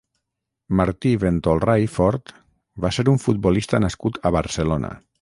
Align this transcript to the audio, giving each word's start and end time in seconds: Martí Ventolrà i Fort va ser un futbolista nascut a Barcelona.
Martí 0.79 1.11
Ventolrà 1.25 1.75
i 1.85 1.91
Fort 1.97 2.35
va 2.87 2.93
ser 2.99 3.09
un 3.17 3.23
futbolista 3.27 3.85
nascut 3.89 4.23
a 4.31 4.37
Barcelona. 4.39 4.97